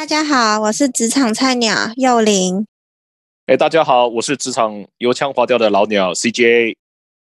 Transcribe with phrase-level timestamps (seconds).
[0.00, 2.66] 大家好，我是职场菜鸟幼玲。
[3.44, 6.76] 哎，大家好，我是职场油腔滑调的老鸟 CJ。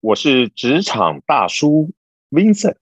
[0.00, 1.90] 我是职场大叔
[2.30, 2.76] Vincent。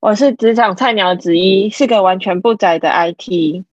[0.00, 3.64] 我是职场菜鸟子一，是个完全不宅的 IT。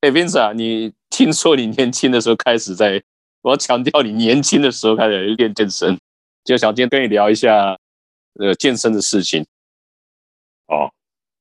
[0.00, 3.00] 哎，Vincent 啊，你听说你年轻的时候开始在，
[3.42, 5.96] 我要强调你年轻的时候开始练健身，
[6.42, 7.78] 就想今天跟你聊一下
[8.40, 9.46] 呃健身的事情。
[10.66, 10.90] 哦。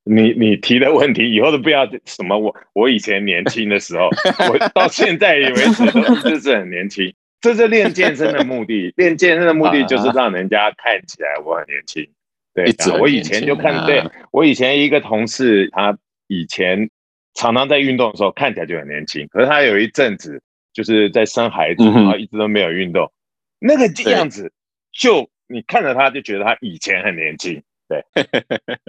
[0.05, 4.09] 你你提的问题，以后都不要什么我我以前年轻的时候，
[4.52, 7.13] 我到现在为止都就是很年轻。
[7.41, 12.07] 这是练健身的目的，练健身的目的就是让人家看起来我很年轻。
[12.53, 12.66] 对，
[12.99, 16.90] 我以前就看，对我以前一个同事，他以前
[17.34, 23.12] 常常在运动的时候看起来就很年轻，可是他有一阵子就是在生孩子，然后一直都没有运动，
[23.59, 24.51] 那个样子
[24.93, 27.62] 就你看着他就觉得他以前很年轻。
[27.93, 28.03] 对，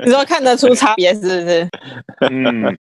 [0.04, 1.68] 你说看得出差别是不是？
[2.30, 2.76] 嗯，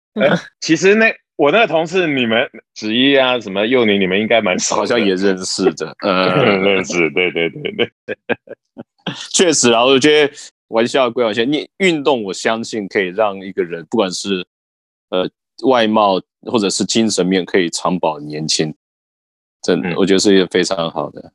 [0.59, 6.27] 其实那我那个同事，你们子怡啊，什么幼宁，你们应该蛮好像也认识的，嗯，
[6.61, 7.91] 认识，对对对对，
[9.31, 10.33] 确实啊，我觉得
[10.67, 14.45] 玩笑归玩笑，你运动，我相信可以让一个人，不管是
[15.09, 15.29] 呃
[15.63, 18.73] 外貌或者是精神面，可以长保年轻，
[19.61, 21.31] 真的，我觉得是一个非常好的。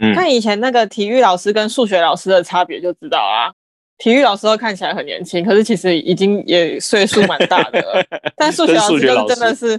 [0.00, 3.50] 嗯，看以前那个体育老师跟数学老师的差别就知道啊。
[3.98, 8.04] 体育老师都看起来很年轻，可是其实已经也岁数蛮大的了。
[8.36, 9.78] 但数学老师就是真的是，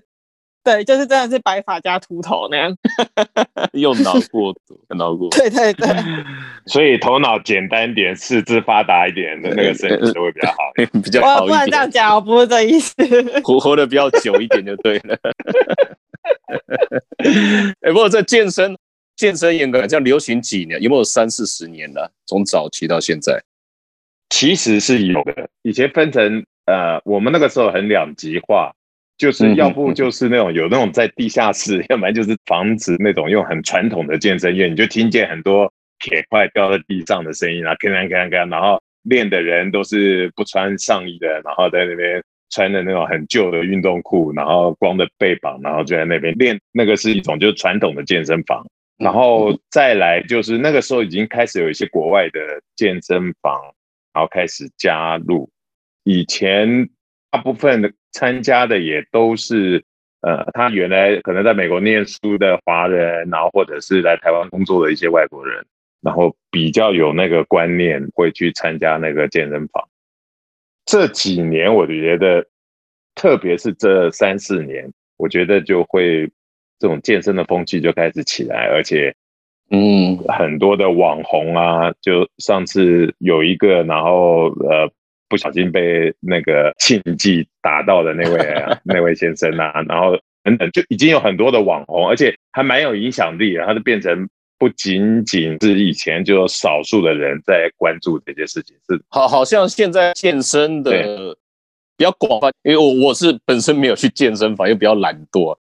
[0.61, 2.75] 对，就是真的是白发加秃头那样。
[3.73, 5.29] 用脑过度，脑过。
[5.29, 5.87] 对对对。
[6.67, 10.57] 所以头脑简单点、四肢发达一点的那个身体就会比较好，
[11.01, 12.93] 比较好不能这样讲，我不是这意思。
[13.41, 15.17] 活活的比较久一点就对了。
[17.81, 18.77] 哎，不过这健身，
[19.15, 20.81] 健身严格讲流行几年？
[20.81, 22.11] 有没有三四十年了？
[22.27, 23.41] 从早期到现在。
[24.29, 28.71] 其实是有的，以前分成呃，我们那个时候很两极化，
[29.17, 48.63] 就是要不就是那种有那种在地下室， 要不然就是房子那种用很传统的健身院，你就听见很多铁块掉在地上的声音啊，铿锵铿锵，然后练的人都是不穿上衣的，然后在那边穿的那种很旧的运动裤，然后光着背膀，然后就在那边练，那个是一种就是传统的健身房，
[48.97, 52.39] 然后再来就是那个时候已经开始有一些国外的
[52.75, 53.59] 健身房。
[54.19, 55.49] 然后开始加入，
[56.03, 56.89] 以前
[57.31, 59.81] 大部分的参加的也都是，
[60.19, 65.65] 呃，他原来可能在美国念书的华人，然后或者是来台湾工作的一些外国人，
[66.01, 69.87] 然后比较有那个观念，会去参加那个健身房。
[70.85, 72.45] 这几年我就觉得，
[73.15, 76.29] 特别是这三四年，我觉得就会
[76.77, 79.15] 这种健身的风气就开始起来，而且。
[79.71, 84.89] 嗯，很多的网红啊，就上次有一个，然后呃
[85.27, 94.27] 不小心被那个禁忌打到的那位 那位先生啊，然后等等，就已经有很多的网红，而且还蛮有影响力，他就变成
[94.57, 101.37] 不仅仅是以前就少数的人在关注这件事情，是好，好像现在健身的
[101.95, 105.55] 比较广泛，因为我我是本身没有去健身房，又比较懒惰。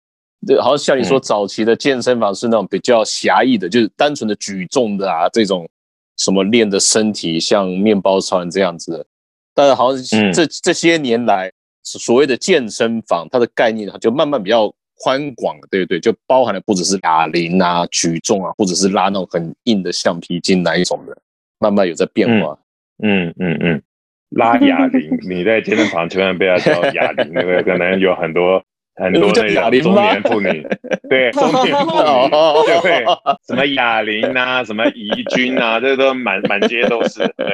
[0.46, 5.68] 对，好像像你说，早期的健身房是那种比较狭义的，就是单纯的举重的啊，这种
[6.16, 9.06] 什么练的身体像面包超这样子的。
[9.52, 11.50] 但是好像这这些年来，
[11.82, 21.18] 所谓的健身房，它的概念就慢慢比较宽广对不对，就包含了不只是哑铃啊、举重啊，或者是拉那种很硬的橡皮筋那一种的，
[21.58, 22.56] 慢慢有在变化。
[23.02, 23.82] 嗯嗯嗯，
[24.30, 28.62] 拉哑铃，你在健身房千万不要叫哑铃，那个可能有很多。
[28.98, 30.66] 很多那种中年妇女，
[31.08, 33.04] 对 中年妇女，对
[33.46, 37.20] 什么哑铃啊，什么怡君啊，这都满满街都是。
[37.36, 37.46] 对，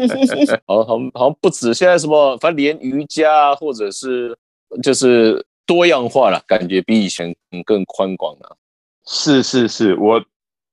[0.66, 4.36] 好好好像不止现在什么，反正连瑜伽或者是
[4.82, 7.34] 就是多样化了，感觉比以前
[7.66, 8.56] 更宽广了。
[9.06, 10.24] 是是是，我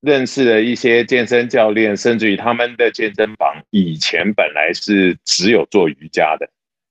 [0.01, 6.47] 认识的一些健身教练，甚至于他们的健身房以前本来是只有做瑜伽的，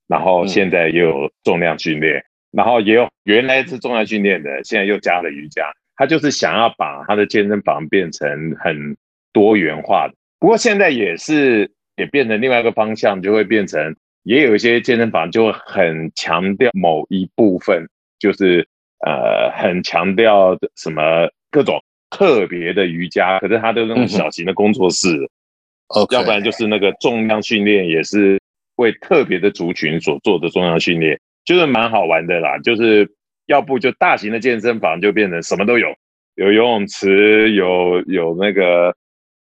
[0.09, 2.23] 然后现在又有重量训练。
[2.57, 5.73] 然后也有原来是重量训练的，现在又加了瑜伽。
[5.97, 8.29] 他就是想要把他的健身房变成
[8.59, 8.97] 很
[9.33, 10.15] 多元化的。
[10.41, 18.67] 不过现在也是也变成另外一个方向，就会变成也有一些健身房就会很强调某一部分，就是
[19.07, 21.81] 呃很强调什么各种
[22.11, 23.39] 特别的瑜伽。
[23.39, 25.09] 可是他都那种小型的工作室，
[25.89, 28.41] 哦，要不然就是那个重量训练也是
[28.77, 31.17] 为特别的族群所做的重量训练。
[31.45, 33.09] 就是蛮好玩的啦，就是
[33.47, 35.89] 要不就大型的健身房就变成什么都有，
[36.37, 38.95] 有游泳池，有有那个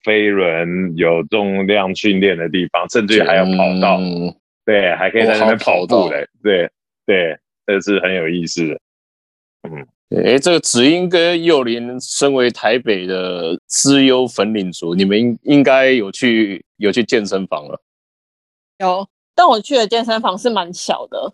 [0.04, 4.00] 飞轮，有重量训练的地方，甚至于还有跑道，
[4.64, 6.68] 对，还可以在那边跑步嘞，对
[7.06, 8.80] 对，这是很有意思的。
[9.70, 9.86] 嗯，
[10.24, 17.80] 哎，这个子英跟幼林身为台北的资优粉领族，你们应应该有去有去健身房了。
[18.78, 21.32] 有，但我去的健身房是蛮小的，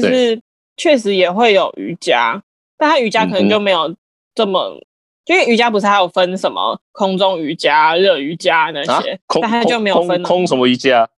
[0.00, 0.40] 就是
[0.76, 2.42] 确实也会有瑜伽，
[2.78, 3.94] 但它瑜伽可能就没有
[4.34, 4.80] 这么，
[5.26, 11.08] 因为瑜伽不是还有分什么空中瑜伽、热瑜伽那些，但它就没有分空什么瑜伽，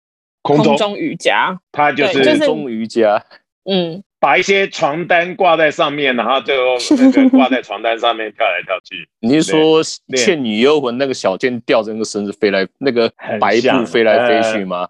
[0.43, 3.25] 空中瑜伽，它就是空中瑜伽，
[3.71, 6.53] 嗯，把一些床单挂在上面，然后就
[6.97, 9.09] 那个挂在床单上面跳来跳去。
[9.21, 9.83] 你是说
[10.17, 13.11] 《倩女幽魂》那个小剑吊着那个绳子飞来，那个
[13.41, 14.89] 白布飞来飞去吗？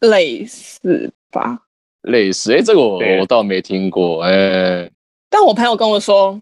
[0.00, 1.60] 类似吧，
[2.04, 2.54] 类似。
[2.54, 4.22] 哎，这个我我倒没听过。
[4.22, 4.90] 哎，
[5.28, 6.40] 但我朋友跟我说，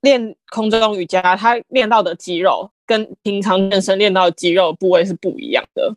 [0.00, 5.94] 练空中瑜伽，他练到的肌肉跟平常健身练到的肌肉部位是不一样的。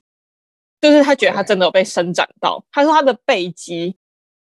[0.81, 2.63] 就是他觉得他真的有被伸展到。
[2.71, 3.95] 他说他的背肌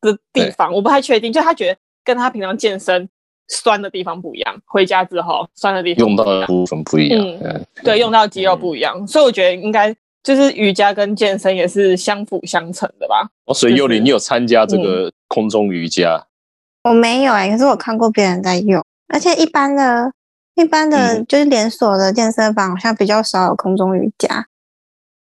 [0.00, 1.32] 的地方，我不太确定。
[1.32, 3.08] 就他觉得跟他平常健身
[3.48, 7.20] 酸的地方不一样，回家之后酸的地方用到的部分不一样。
[7.42, 9.94] 嗯，对，用到肌肉不一样，所以我觉得应该。
[10.24, 13.28] 就是瑜伽跟健身也是相辅相成的吧？
[13.44, 16.26] 哦，所以幼林，你有参加这个空中瑜伽？
[16.82, 20.10] 我没有哎，可是我看过别人在用，而且一般的、
[20.54, 24.46] 一般的，就是连锁的健身房好像比较少有空中瑜伽，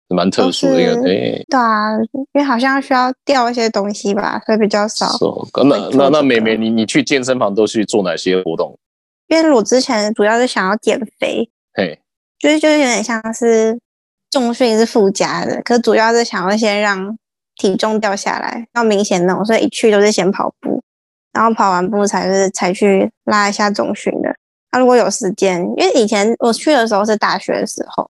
[0.09, 0.77] 蛮特殊的。
[1.03, 5.07] 对对啊，因为好像需要吊一些东西吧，所以比较少。
[5.69, 8.79] 那那那美美，你你去健身房都去做哪些活动？
[9.27, 12.01] 因为我之前主要是想要减肥，嘿，
[12.39, 13.79] 就是就是有点像是。
[14.31, 17.17] 重训是附加的，可主要是想要先让
[17.57, 20.83] 体重掉下来，要明显那种，所以一去都是先跑步，
[21.33, 24.35] 然后跑完步才是才去拉一下重训的。
[24.71, 28.11] 那如果有时间，因为以前我去的时候是大学的时候，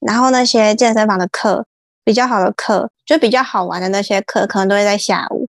[0.00, 1.64] 然后那些健身房的课
[2.04, 5.46] 比较好的课，就比较好玩的那些课，可能都会在下午，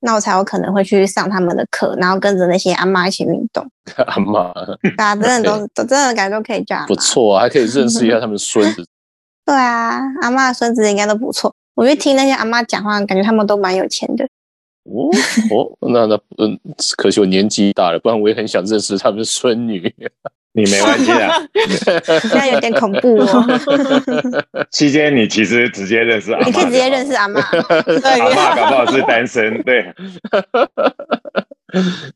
[0.00, 3.66] 那我才有可能会去上他们的课，然后跟着那些阿妈一起运动。
[4.06, 4.52] 阿妈，
[4.98, 8.86] 大家真的都都 真的感觉都可以这样，不错啊，还可以认识一下他们孙子。
[9.44, 11.54] 对啊，阿妈的孙子应该都不错。
[11.74, 14.24] 我就听那些阿妈讲话，感觉他们都蛮有钱的。
[14.84, 15.08] 哦
[15.50, 16.58] 哦，那那嗯，
[16.96, 19.92] 可惜我年纪大了，不然我也很想认识他们孙女。
[20.52, 21.30] 你没关系啊，
[22.22, 24.66] 现在有点恐怖哦。
[24.72, 27.40] 期间你其实直接认识阿妈，你可以直接认识阿妈。
[27.46, 29.94] 阿妈搞不好是单身，对。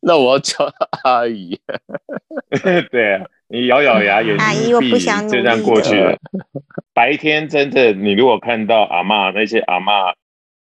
[0.01, 0.69] 那我要叫
[1.05, 1.57] 阿姨。
[2.91, 3.25] 对啊。
[3.55, 6.19] 你咬咬牙，眼睛闭，就这样过去了。
[6.93, 10.13] 白天真的，你如果看到阿妈那些阿妈，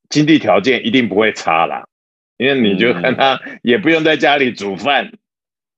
[0.10, 1.86] 经济条件一定不会差啦，
[2.36, 5.10] 因为你就看他也不用在家里煮饭，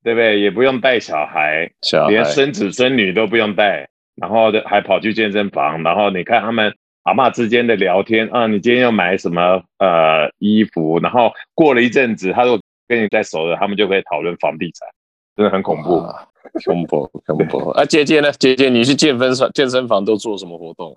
[0.04, 0.39] 对不对？
[0.39, 1.69] 也不用带小孩，
[2.10, 11.00] 连孙子孙女都不用带，然后还跑去健身房，然后你看他们阿妈之间的聊天啊，你今天要买什么呃衣服？
[11.00, 14.88] 然后过了一阵子，他说跟你在熟了，他们就可以讨论房地产，
[15.36, 16.04] 真的很恐怖。
[16.66, 17.84] 恐怖， 恐怖啊！
[17.86, 18.32] 姐姐呢？
[18.34, 20.96] 姐姐，你去健身房、健身房都做什么活动？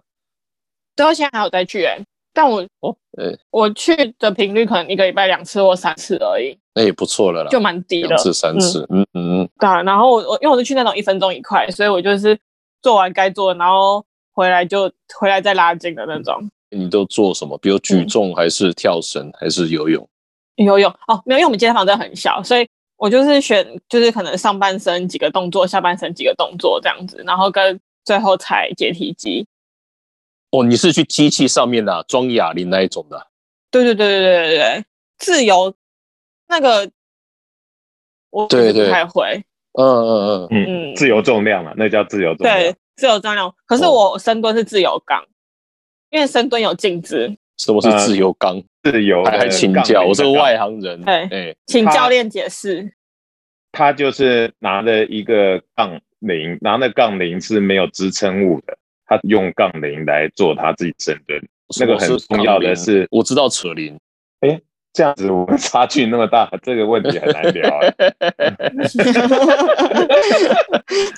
[0.95, 1.99] 到，现在还有在去哎，
[2.35, 9.49] 但我哦，呃，我去的频率可能一个礼拜两次或三次而已，那也不错了啦，就蛮低的，两次三次，嗯嗯嗯。
[9.59, 12.39] 对，然后我我因为我是去那种一分钟一块，所以我就是
[12.83, 16.51] 做完该做的，然后回来就回来再拉筋的那种。
[16.71, 17.57] 你都做什么？
[17.59, 20.07] 比如举重，还是跳绳，还是游泳？
[20.57, 22.69] 游泳哦，没有，因为我们健身房真的很小，所以。
[22.97, 29.47] 我就是选，就是可能上半身几个动作，下半身几个动作这样子，然后跟最后踩阶梯机。
[30.51, 33.27] 哦，你是去机器上面的装哑铃那一种的？
[33.71, 34.85] 对对对对对对对，
[35.19, 35.75] 自由
[36.49, 36.91] 那个
[38.31, 39.45] 我对对不太会。
[39.79, 42.59] 嗯嗯嗯嗯，自由重量啊，那叫自由重量。
[42.59, 43.55] 对，自由重量。
[43.67, 45.23] 可是我深蹲是自由杠，
[46.09, 47.37] 因为深蹲有镜子。
[47.59, 48.63] 什么是自由杠？
[48.91, 51.03] 自由还请教，我是个外行人。
[51.03, 52.93] 对，请教练解释。
[53.73, 61.41] 他就是拿了一个杠铃，拿那杠铃是没有支撑物的，他用杠铃来做他自己深蹲。
[61.81, 63.99] 那个很重要的是，我知道扯铃。
[64.41, 64.61] 哎。
[64.97, 67.69] 这样子我们差距那么大，这个问题很难聊。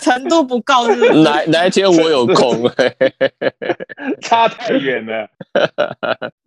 [0.03, 0.89] 程度不够，
[1.23, 2.69] 哪哪一天我有空？
[4.21, 5.29] 差太远了。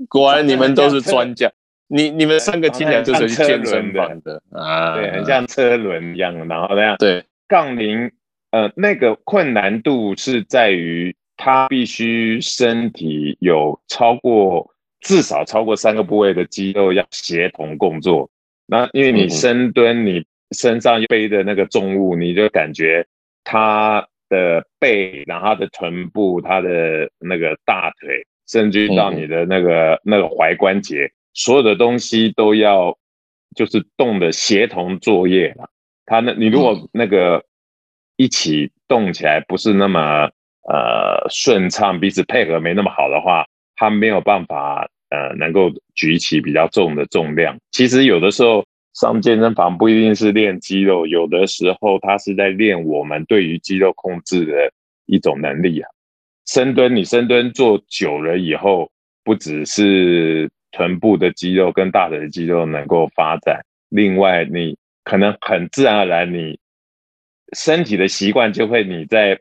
[0.09, 1.49] 果然你们都是专家。
[1.87, 6.97] 你你们三个听起来就是健身房的啊，对，很像车轮一样，然后那样。
[6.99, 8.11] 对，杠铃，
[8.51, 14.69] 呃，那个困难度是在于它必须身体有超过。
[15.01, 18.29] 至少超过三个部位的肌肉要协同工作。
[18.65, 23.05] 那因为你深蹲，你身上背的那个重物，你就感觉
[23.43, 32.97] 他的背，然后他的臀部，他的那个大腿，甚至到你的那个那个踝关节，所有的东西都要
[33.55, 35.69] 就是动的协同作业了
[36.05, 37.43] 他那你如果那个
[38.15, 40.29] 一起动起来不是那么
[40.69, 43.45] 呃顺畅，彼此配合没那么好的话，
[43.81, 47.57] 他没有办法呃能够举起比较重的重量。
[47.71, 54.71] 其实有的时候上健身房不一定是练肌肉，有的时候他是在练我们对于肌肉控制的
[55.07, 55.89] 一种能力啊。
[56.45, 58.91] 深蹲，你深蹲做久了以后，
[59.23, 66.59] 不只是臀部的肌肉跟大腿的肌肉能够发展，另外你可能很自然而然，你
[67.53, 69.39] 身体的习惯就会你在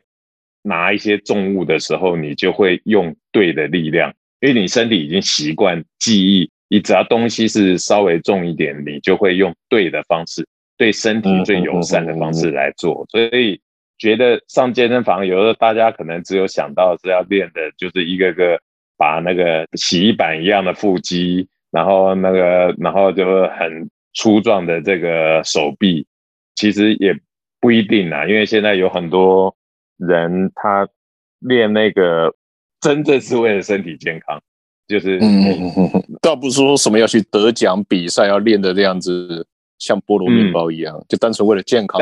[0.63, 13.61] 拿一些重物的时候，你就会用对的力量，因为你身体已经习惯记忆，你只要东西是稍微重一点，你就会用对的方式，对身体最友善的方式来做，所以。
[14.01, 18.59] 觉得上健身房，有时候大家可能只有想到是要练的，就是一个个
[18.97, 26.07] 把那个洗衣板一样的腹肌，然后那个，然后就很粗壮的这个手臂，
[26.55, 27.15] 其实也
[27.61, 29.55] 不一定啊，因为现在有很多
[29.99, 30.89] 人他
[31.41, 32.35] 练那个
[32.81, 34.41] 真正是为了身体健康，
[34.89, 39.47] 就是嗯，倒不是说什么要去得奖比赛要练的这样子，
[39.79, 42.01] 像菠萝面包一样，就单纯为了健康，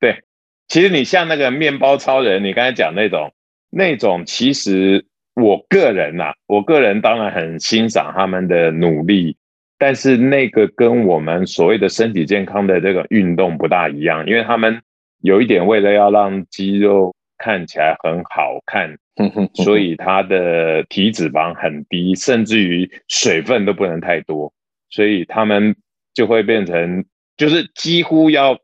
[0.00, 0.22] 对。
[0.68, 3.30] 其实你像那个面包超人，你刚才讲那种
[3.68, 5.04] 那种，其实
[5.34, 9.36] 我个人呐，我个人当然很欣赏他们的努力，
[9.76, 14.80] 但是那个跟我们所谓的身体健康的这个运动不大一样，因为他们
[15.20, 18.96] 有一点为了要让肌肉看起来很好看，
[19.54, 24.52] 所以它的体脂肪很低，甚至于水分都不能太多，
[24.90, 25.76] 所以他们
[26.14, 27.04] 就会变成
[27.36, 28.58] 就是几乎要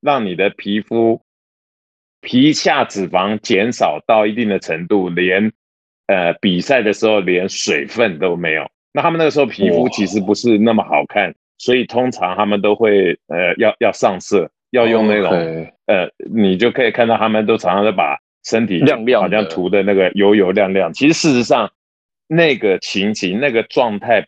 [0.00, 1.22] 让你的皮肤。
[2.22, 5.50] 皮下脂肪减少到一定的程度，连
[6.06, 8.70] 呃比赛的时候连水分都没有。
[8.92, 15.30] 那他们那个时候皮肤其实不是那么好看，所以通常他们都会呃要要上色，要用那种
[15.86, 20.92] 呃，你就可以看到他们都常常在把身体亮亮，好像涂的那个油油亮亮。
[20.92, 21.70] 其实事实上
[22.26, 24.26] 那个情形那个状态。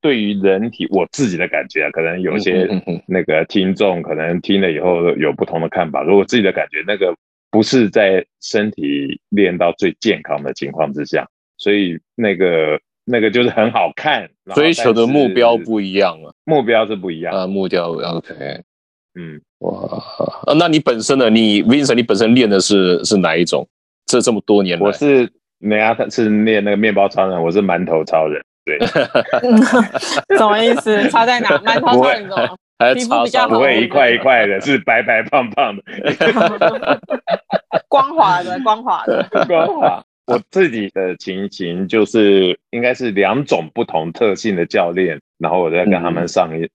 [0.00, 2.68] 对于人体，我自己的感觉啊，可能有些
[3.08, 6.04] 那个听众可能听了以后有不同的看法。
[6.04, 7.12] 如果自己的感觉，那个
[7.50, 11.26] 不是在身体练到最健康的情况之下，
[11.56, 18.62] 所以那个那个就是很好看，追求的目标不一样了，目标是不一样啊，目标 OK，
[19.18, 20.02] 嗯，哇，
[20.56, 21.28] 那你本身呢？
[21.28, 23.66] 你 Vincent，你本身练的是是哪一种？
[24.06, 28.40] 这这么多年，我是人家是练那个面包超人，我是馒头超人。
[28.64, 28.78] 对，
[30.38, 31.08] 什么意思？
[31.10, 31.48] 差在哪？
[31.58, 32.36] 馒头超人种，
[32.94, 35.82] 皮肤比较好不会一块一块的，是白白胖胖的，
[37.88, 40.04] 光滑的，光滑的，光滑。
[40.26, 46.68] 我自己的情形就是，应该是两种不同特性的教练，然后我在跟他们上一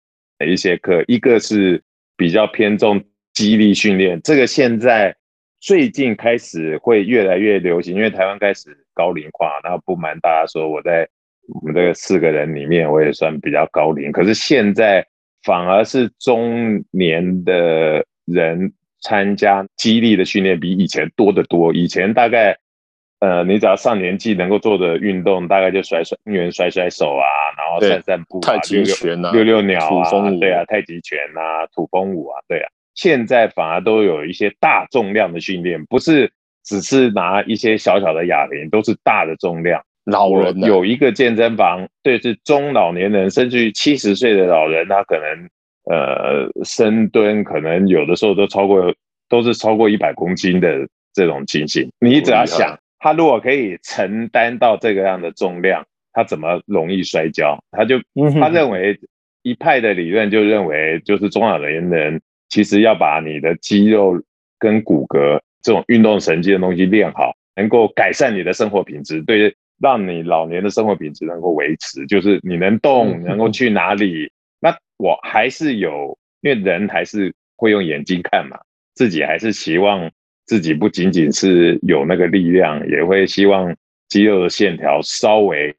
[0.49, 1.81] 一些课，一个是
[2.21, 5.15] 比较偏重肌力训练，这个现在
[5.59, 11.09] 最近开始会越来越流行，因为台湾开始高龄化，然后不瞒大家说，我在。
[11.53, 15.05] 我们这个四个人里面，我也算比较高龄，可是现在
[15.43, 21.73] 反而是中年的人参加激励的训练比以前多得多。
[21.73, 22.55] 以前大概，
[23.21, 27.25] 呃，你只要上年纪能够做的运动，大概就甩甩圆、甩甩手啊，
[27.55, 30.09] 然后散散步啊，太极拳啊，溜溜鸟啊，
[30.39, 32.67] 对啊，太极拳啊，土风舞啊，对啊。
[32.93, 36.29] 现在反而都有一些大重量的训练，不是
[36.63, 39.81] 只是拿一些小小的哑铃，都是大的重量。
[40.05, 45.47] 老人有一个健身房，对，是中老年人，甚至于七十岁的老人，他可能
[45.85, 48.93] 呃深蹲，可能有的时候都超过，
[49.29, 51.87] 都是超过一百公斤的这种情形。
[51.99, 57.61] 你只要想，他如果可以承担到这个样的重量，他怎么容易摔跤？
[57.71, 57.99] 他就
[58.39, 58.99] 他认为
[59.41, 64.21] 一派的理论就认为，就是中老年人其实要把你的肌肉
[64.59, 69.21] 跟骨骼这种运动神经的东西练好，能够改善你的生活品质。
[69.23, 69.53] 对。
[69.83, 74.31] 让你老年的生活品质能够维持，就是你能动，能够去哪里？
[74.59, 78.59] 那我还是有，因为人还是会用眼睛看嘛，
[78.93, 80.11] 自己还是希望
[80.45, 83.75] 自己不仅仅是有那个力量，也会希望
[84.09, 85.75] 肌肉的线条稍微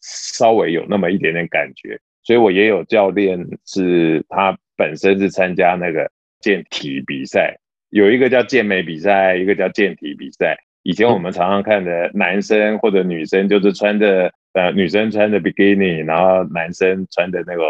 [0.00, 1.98] 稍微有那么一点点感觉。
[2.22, 7.58] 所以我也有教练，是他本身是参加那个健体比赛，
[7.90, 10.56] 有一个叫健美比赛，一个叫健体比赛。
[10.84, 17.64] 以前我们常常看的男生或者女生，就是穿着呃女生穿着比基尼，然后男生穿的那种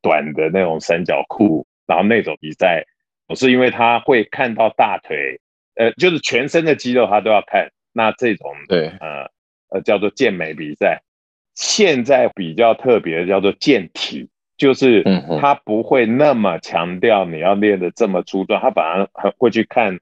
[0.00, 2.84] 短的那种三角裤，然后那种比赛，
[3.28, 5.40] 我是因为他会看到大腿，
[5.74, 7.70] 呃，就是全身的肌肉他都要看。
[7.92, 9.30] 那这种对，呃
[9.68, 11.02] 呃叫做健美比赛。
[11.54, 15.04] 现在比较特别的叫做健体，就是
[15.38, 19.98] 他不会那么强调你要练的这么粗壮，他反而很会去看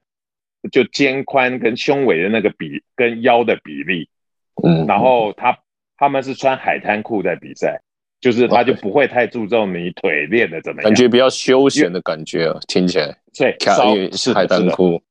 [0.71, 4.07] 就肩宽跟胸围的那个比跟腰的比例，
[4.63, 5.57] 嗯，然后他
[5.97, 7.81] 他们是穿海滩裤在比赛，
[8.21, 15.03] 就是他就不会太注重你腿练的怎么样，感觉比较休闲的感觉啊，听起来，对，是的是的滩裤，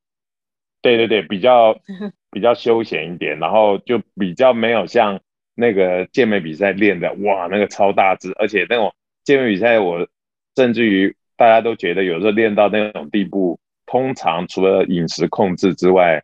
[0.81, 1.79] 对对对，比较
[2.31, 5.19] 比较休闲一点，然后就比较没有像
[5.55, 10.07] 那个健美比赛练的哇，那个超大只，而且那种健美比赛，我
[10.55, 16.23] 甚至于大家都觉得有时候练到那种地步，通常除了饮食控制之外，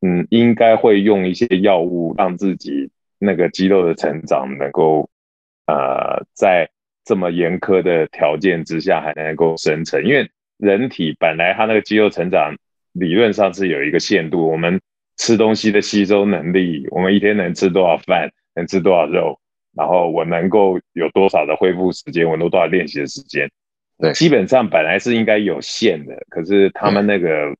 [0.00, 5.08] 嗯，应该会用一些药物让自己那个肌肉的成长能够
[5.66, 6.68] 呃在
[7.04, 12.56] 这么严苛的条件之下还能够生成，因为人体本来它那个肌肉成长
[12.92, 14.80] 理论上是有一个限度，我们
[15.18, 19.38] 吃东西的吸收能力，我们一天能吃多少饭，能吃多少肉，
[19.74, 23.48] 然后我能够有多少的恢复时间，我能多少练习的时间，
[23.98, 24.12] 对。
[24.12, 27.54] 基本上本来是应该有限的，可是他们那个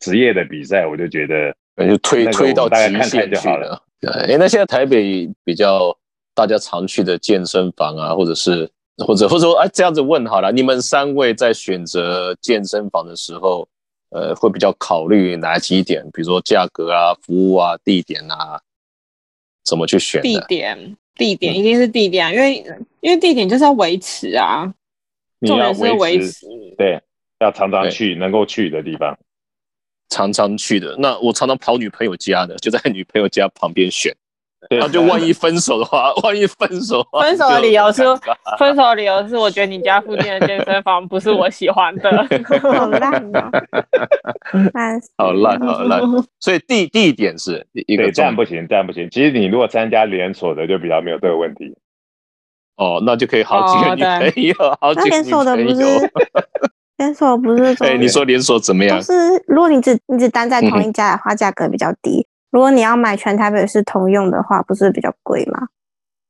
[0.00, 3.82] 职业的比赛，我就觉得感觉推推到极限就好去了。
[4.12, 5.96] 哎，那现在台北比较
[6.34, 8.68] 大家常去的健身房啊，或者是
[9.06, 13.68] 或者或者说，哎，这样子问好了，你们三位在选择健身房的时候，
[14.12, 16.02] 呃，会比较考虑哪几点？
[16.12, 18.60] 比如说价格啊、服务啊、地点啊，
[19.64, 20.38] 怎么去选地？
[20.46, 22.56] 点，地点一定是地点啊，因为
[23.00, 24.72] 因为地点就是要维持啊，
[25.46, 26.46] 重点是维维持。
[26.76, 27.00] 对，
[27.40, 29.18] 要常常去能够去的地方。
[30.10, 34.14] 常常去的，那我常常跑女朋友家的，就在女朋友家旁边选。
[34.68, 38.02] 对然后就万一分手的话， 万一分手，分手的理由是
[38.58, 42.10] 分手的理由是，我觉得你家附近的健身房不是我喜欢的。
[42.60, 43.50] 好烂哦，
[44.72, 46.00] 烂好烂好烂。
[46.40, 49.08] 所以地地点是一个对，这样不行，这样不行。
[49.10, 51.76] 其实你如果参加连锁的，就比较没有这个问题。
[52.76, 55.88] 哦，那就可以好几个女朋友，好几个女连锁的不朋友。
[55.98, 56.10] 是
[56.98, 59.02] 连锁不是说哎，你说连锁怎么样都？
[59.02, 59.12] 是，
[59.48, 62.24] 如果你只你只单在同一家的话，价格比较低。
[62.52, 65.68] 如果你要买全台北市通用的话，不是比较贵吗？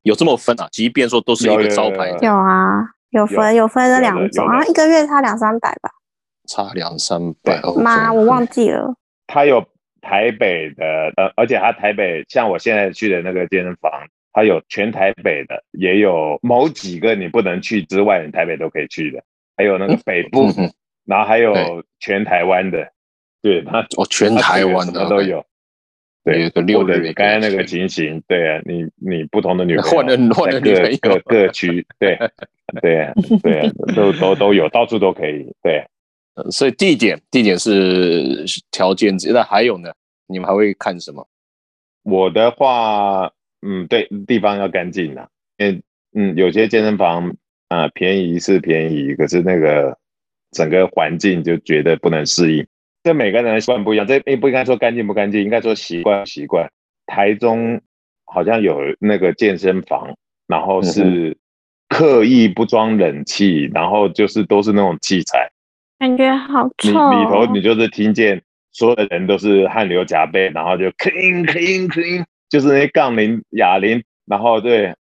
[0.04, 0.68] 有这么分啊？
[0.70, 5.90] 即便说都是一个招牌，有啊，有分有分这两种，好像一个月差两三百吧？
[6.48, 7.60] 差两三百。
[7.76, 8.94] 妈，我忘记了。
[9.26, 9.64] 它有
[10.00, 10.84] 台北的，
[11.16, 13.90] 呃，而且它台北像我现在去的那个健身房，
[14.32, 19.20] 它有全台北的，也有某几个你不能去之外，你台北都可以去的，
[19.56, 20.48] 还有那个 北部，
[21.04, 22.88] 然后还有全台湾的，
[23.42, 25.20] 对，它哦，全台湾的什么都。
[25.20, 25.44] 有。
[26.24, 32.16] 有对六或者日你刚才那个情形，对啊，你你不同的女朋友换了换了在女朋友各各各区，对
[32.80, 35.84] 对对，都都都有，到处都可以，对。
[36.34, 39.92] 呃所以地点地点是条件之一，那还有呢？
[40.28, 41.28] 你们还会看什么？
[42.04, 43.30] 我的话，
[43.60, 45.28] 嗯，对，地方要干净啦。
[45.58, 45.82] 嗯
[46.14, 47.36] 嗯，有些健身房
[47.68, 49.94] 啊、便宜是便宜，可是那个
[50.52, 52.66] 整个环境就觉得不能适应。
[53.02, 56.70] 这每个人的习惯不一样，这也不应该说干净不干净，应该说习惯习惯。
[57.06, 57.80] 台中
[58.24, 60.14] 好像有那个健身房，
[60.46, 61.36] 然后是
[61.88, 65.50] 刻意不装冷气，然后就是都是那种器材，
[65.98, 67.10] 感觉好臭、哦。
[67.12, 74.94] 里头你就是听见所有的人都是汗流浃背，然后就 clean clean clean，就是那些杠铃、哑铃，然后对，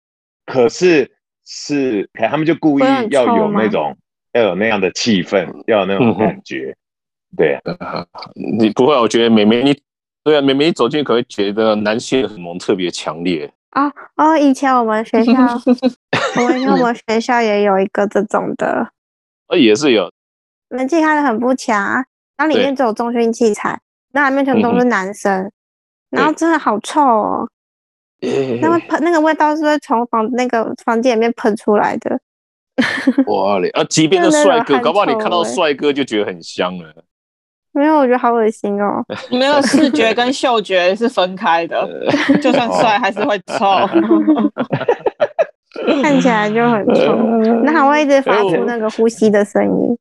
[0.47, 1.11] 可是
[1.45, 3.99] 是可他们就故意要有那种
[4.33, 6.77] 要有那样的气氛，要有那种感觉，
[7.37, 9.01] 对，啊你不会啊？
[9.01, 9.79] 我觉得美眉你
[10.25, 13.53] 对啊，美眉一走进去可能会觉得男性荷尔蒙特别强烈。
[14.17, 15.33] 哦，以前我们学校，
[16.37, 18.91] 我们我们学校也有一个这种的，
[19.49, 20.11] 呃，也是有，
[20.71, 22.05] 门禁开的很不强啊，
[22.37, 23.79] 然后里面只有重训器材，
[24.13, 25.53] 那里面全都是男生，
[26.11, 27.49] 然后真的好臭哦，
[28.61, 32.19] 那个喷那个味道是会从房那个房间里面喷出来的，
[33.27, 33.69] 哇嘞！
[33.71, 37.05] 啊，即便是帅哥，搞不好你看到帅哥就觉得很香了。
[37.73, 39.05] 没有，我觉得好恶心哦。
[39.31, 41.89] 没有视觉跟嗅觉是分开的，
[42.43, 43.67] 就算帅还是会臭。
[46.03, 47.15] 看起来就很臭，
[47.63, 49.97] 那还会一直发出那个呼吸的声音。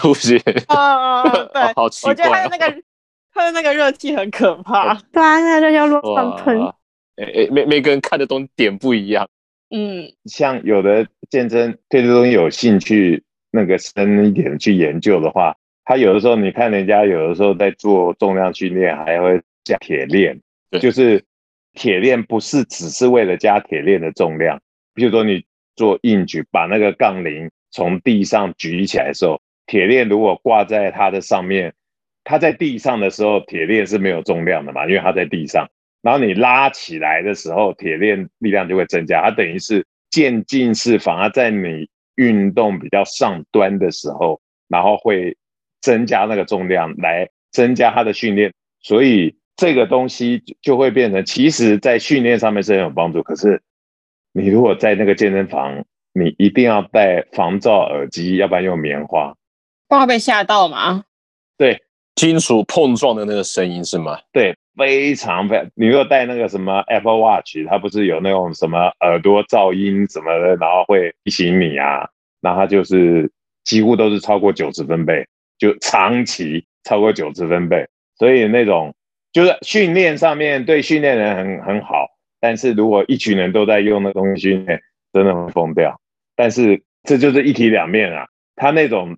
[0.00, 0.36] 呼吸，
[0.66, 2.30] 啊，对，好奇怪我觉得。
[2.30, 2.74] 他的那个
[3.32, 4.94] 他的那个热气很可怕。
[5.12, 6.58] 对啊，那个就叫乱喷。
[6.58, 6.74] 哇，
[7.16, 9.28] 哎哎，每每个人看的东西点不一样。
[9.70, 21.22] 嗯，像有的健身对这东西有兴趣，那个深一点去研究的话，他有的时候你看人家有的时候在做重量训练，还会加铁链对，就是
[21.74, 24.60] 铁链不是只是为了加铁链的重量，
[24.94, 25.44] 比如说你
[25.76, 31.74] 做硬举，把那个杠铃从地上举起来的时候，铁链如果挂在它的上面，
[32.22, 35.68] 它在地上的时候，铁链是没有重量的嘛，因为它在地上。
[36.00, 45.36] 然后你拉起来的时候，铁链力量就会增加，它等于是渐进式，反而在你运动比较上端的时候，然后会
[45.84, 53.22] 增加那个重量来增加他的训练，所以这个东西就会变成，其实在训练上面是很有帮助。
[53.22, 53.60] 可是
[54.32, 59.34] 你如果在那个健身房，你一定要戴防噪耳机，要不然用棉花。
[59.86, 61.04] 怕被吓到吗？
[61.58, 61.82] 对，
[62.14, 64.18] 金属碰撞的那个声音是吗？
[64.32, 65.70] 对，非常非常。
[65.74, 72.08] 你如果戴那个什么 Apple Watch，它不是有那种什么耳朵噪音什么的，然后会提醒你啊，
[72.40, 73.30] 那它就是
[73.64, 75.26] 几乎都是超过九十分贝，
[75.72, 77.86] 就长期超过九十分贝。
[78.16, 78.94] 所以那种
[79.32, 82.06] 就是训练上面对训练人很很好，
[82.40, 84.80] 但是如果一群人都在用那东西训练，
[85.12, 86.00] 真的会疯掉。
[86.36, 89.16] 但是这就是一体两面啊，他那种。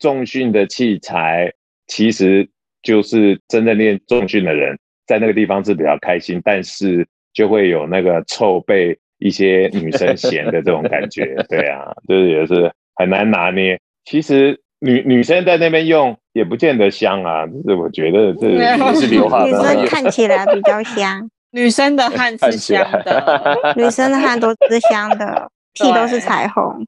[0.00, 1.52] 重训的器材
[1.88, 2.48] 其实
[2.84, 11.34] 就是真正练重训的人在那个地方是比较开心，但是就会有那个臭被一些女生嫌的这种感觉。
[11.50, 13.76] 对啊，就是也是很难拿捏。
[14.04, 19.46] 其实女女生在那边用也不见得香啊，就是我觉得这也是流汗。
[19.46, 26.86] 女生看起来比较香， 女生的汗是香的， 女生的汗都是香的， 屁都是彩虹。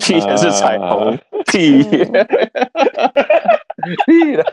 [0.00, 2.02] 屁也是彩虹，屁屁
[4.36, 4.44] 啦！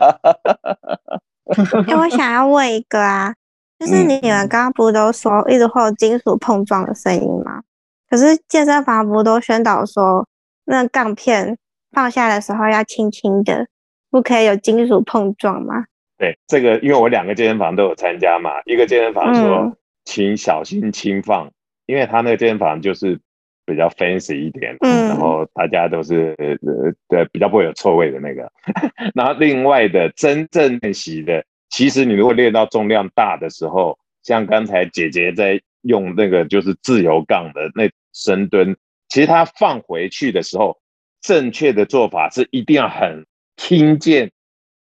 [1.88, 3.34] 哎，我想要问一个啊，
[3.80, 7.60] 就是你们刚刚不都说一直会有金属碰撞的声音吗？
[8.08, 10.24] 可是健身房不都宣导说，
[10.66, 11.58] 那杠片
[11.92, 13.66] 放下的时候要轻轻的，
[14.10, 15.84] 不可以有金属碰撞吗？
[16.18, 21.50] 对，这个因为我两个健身房都有参加嘛，一个健身房说请小心轻放，
[21.86, 23.18] 因为他那个健身房就是。
[23.66, 28.50] 比较 fancy 一点，嗯，然后大家都是呃对比较不会有错位的那个，
[29.14, 38.74] 然后另外的真正练习的，其实你如果练到重量大的时候，像刚才姐姐在用那个就是自由杠的那深蹲，
[39.08, 40.76] 其实它放回去的时候，
[41.20, 44.30] 正确的做法是一定要很听见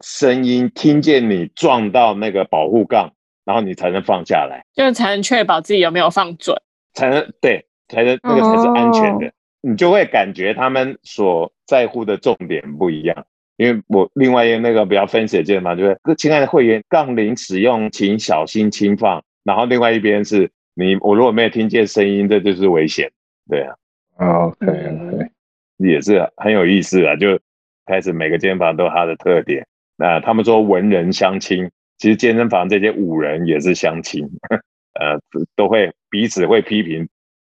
[0.04, 3.14] 声音，听见你撞到那个保护杠，
[3.46, 6.56] 然后你才能放下来，就才能确保自己有没有放准，
[6.94, 7.66] 才能对。
[7.88, 13.28] 才能那个才是安全的，你就会感觉他们所在乎的重点不一样。
[13.58, 19.24] 因为我另外一个那个比较分析的嘛，就是亲爱的会员，杠铃使用请小心轻放。
[19.44, 23.12] 然后另外一边是你，我如果没有听见声音，这就是危险。
[23.48, 23.76] 对啊
[24.18, 25.30] ，OK OK，
[25.78, 27.16] 也是很有意思啊。
[27.16, 27.40] 就
[27.86, 29.66] 开始每个健身房都有它的特点。
[29.98, 34.28] 那他们说文人相亲，其实健身房这些武人也是相亲，
[35.00, 35.20] 呃，
[35.56, 37.08] 都会彼此会批评。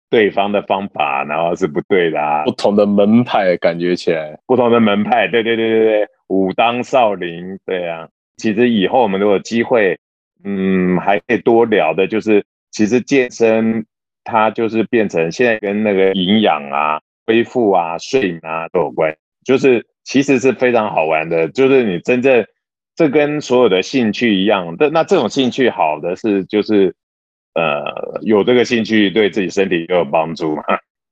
[0.09, 2.45] 对方的方法，然后是不对的啊！
[2.45, 8.07] 不同的门派，感觉起来不同的门派，对对对对对，武当少林，对啊。
[8.37, 9.99] 其实以后我们如果机会，
[10.45, 13.85] 嗯，还可以多聊的，就是其实健身
[14.23, 21.47] 它就是变成现在跟那个营养啊、恢复啊、睡眠啊都有关，就是其实是非常好玩的。
[21.49, 22.43] 就是你真正
[22.95, 26.95] 这跟所有的兴趣一样，的那这种兴趣好的是就是。
[27.59, 30.63] 呃，有这个兴趣对自己身体也有帮助嘛？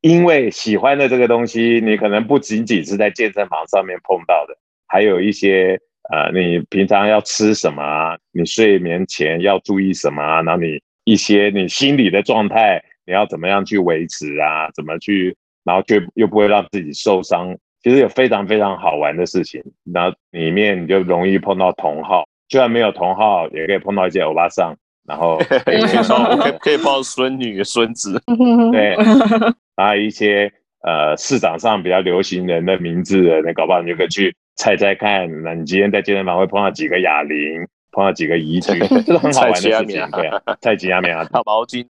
[0.01, 4.56] 因为喜欢的这个东西，你可能不仅仅是在健身房上面碰到的，
[4.88, 5.80] 还有一些
[6.13, 8.15] 呃，你平常要吃什么啊？
[8.32, 10.43] 你睡眠前要注意什么啊？
[10.43, 14.69] 然后你一些你心理的状态，你要怎么样去维持啊？
[14.75, 17.58] 怎么去，然后却又不会让自己受伤？
[17.84, 19.62] 其实有非常非常好玩的事情，
[19.93, 24.73] 然后里面你就容易碰到同好，就算没有同好，也可以碰到一些欧巴桑。
[25.08, 28.19] 然后 可以可以可以抱孙女孙子，
[28.73, 28.95] 对，
[29.78, 30.51] 还有一些
[30.82, 35.30] 呃市场上比较流行人的名字的，那搞不好你就可以去猜猜看。
[35.43, 40.10] 那你今天在健身房会碰到几个哑铃，碰到几个移举，这是很好玩的事情。
[40.10, 41.86] 对，蔡吉亚米啊，套毛巾，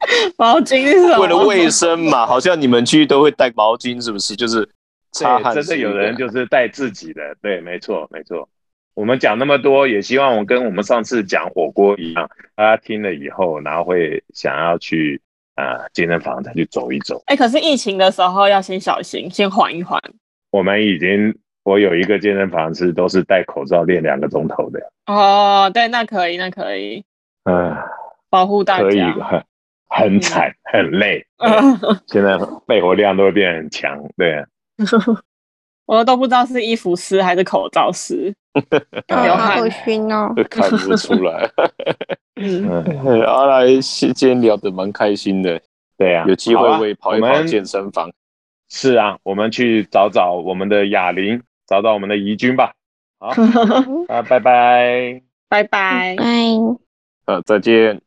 [0.38, 2.26] 毛巾是为了卫生嘛？
[2.26, 4.34] 好像你们去都会带毛巾，是不是？
[4.34, 4.68] 就是
[5.12, 5.54] 擦汗。
[5.54, 8.48] 真的有人就是带自己的，对，没错，没错。
[8.94, 15.20] 我们讲那么多，也希望我跟我们上次讲火锅一样，大家听了以后，然后会想要去
[15.54, 17.22] 啊健身房再去走一走。
[17.26, 19.98] 哎，可是疫情的时候要先小心，先缓一缓。
[20.50, 24.80] 我们已经，我有一个健身房是都是戴口罩练两个钟头的。
[25.06, 27.04] 哦，对，那可以，那可以。
[27.44, 27.74] 嗯，
[28.28, 28.84] 保护大家。
[28.84, 29.00] 可以，
[29.90, 31.24] 很很惨， 很累。
[32.06, 34.44] 现在肺活量都会变很强，对。
[35.86, 38.32] 我都不知道是衣服湿还是口罩湿，
[39.10, 41.50] 流汗熏哦，看不出来。
[42.36, 45.60] 嗯，阿来今天聊得蛮开心的，
[45.98, 48.08] 对呀，有机会会跑一跑健身房。
[48.68, 52.72] 是啊，我们去找找我们的哑铃，找找我们的怡君吧。
[53.18, 53.30] 好，
[54.06, 56.24] 啊，拜拜，拜拜，拜，
[57.26, 58.00] 呃，再见。